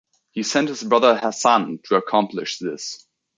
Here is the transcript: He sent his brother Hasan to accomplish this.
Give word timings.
He 0.31 0.41
sent 0.41 0.69
his 0.69 0.81
brother 0.81 1.15
Hasan 1.15 1.81
to 1.83 1.95
accomplish 1.95 2.57
this. 2.57 3.05